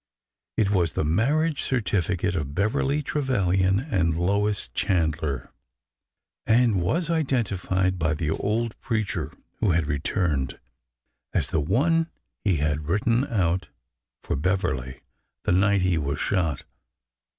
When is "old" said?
8.31-8.75